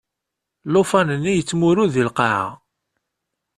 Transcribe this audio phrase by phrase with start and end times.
[0.71, 2.47] Llufan-nni yettmurud deg lqaɛa.